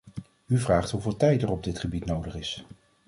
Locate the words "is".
2.35-2.65